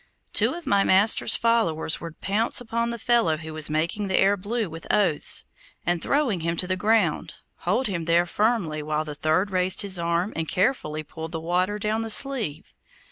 [0.33, 4.35] Two of my master's followers would pounce upon the fellow who was making the air
[4.35, 5.45] blue with oaths,
[5.85, 7.35] and, throwing him to the ground,
[7.69, 11.77] hold him there firmly while the third raised his arm and carefully poured the water
[11.77, 12.73] down the sleeve.